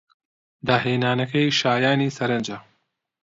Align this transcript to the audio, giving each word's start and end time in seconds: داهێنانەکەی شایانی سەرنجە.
داهێنانەکەی 0.67 1.47
شایانی 1.59 2.13
سەرنجە. 2.17 2.57